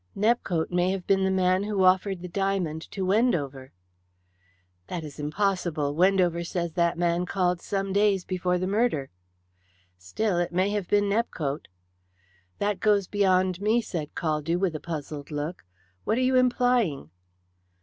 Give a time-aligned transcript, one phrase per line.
[0.17, 3.71] "Nepcote may have been the man who offered the diamond to Wendover."
[4.87, 5.93] "That is impossible.
[5.93, 9.11] Wendover says that man called some days before the murder."
[9.99, 11.67] "Still, it may have been Nepcote."
[12.57, 15.65] "That goes beyond me," said Caldew, with a puzzled look.
[16.03, 17.11] "What are you implying?"